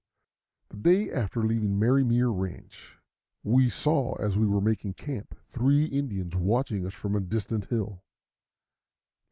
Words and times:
The 0.69 0.77
day 0.77 1.11
after 1.11 1.43
leaving 1.43 1.77
Marymere 1.77 2.31
ranch, 2.31 2.97
we 3.43 3.69
saw, 3.69 4.15
as 4.15 4.35
we 4.35 4.47
were 4.47 4.59
making 4.59 4.95
camp, 4.95 5.35
three 5.43 5.85
Indians 5.85 6.35
watching 6.35 6.87
us 6.87 6.93
from 6.95 7.15
a 7.15 7.19
distant 7.19 7.65
hill. 7.65 8.01